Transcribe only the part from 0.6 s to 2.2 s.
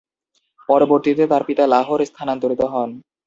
পরবর্তীতে তার পিতা লাহোর